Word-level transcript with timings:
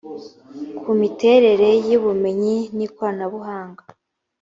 ku 0.81 0.91
miterere 0.99 1.69
y 1.89 1.91
ubumenyi 1.99 2.57
n 2.75 2.77
ikoranabuhanga 2.87 3.83